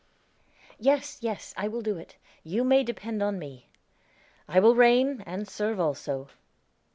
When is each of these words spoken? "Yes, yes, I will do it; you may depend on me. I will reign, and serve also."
"Yes, 0.79 1.19
yes, 1.21 1.53
I 1.55 1.67
will 1.67 1.83
do 1.83 1.95
it; 1.97 2.15
you 2.43 2.63
may 2.63 2.83
depend 2.83 3.21
on 3.21 3.37
me. 3.37 3.69
I 4.47 4.59
will 4.59 4.73
reign, 4.73 5.21
and 5.27 5.47
serve 5.47 5.79
also." 5.79 6.29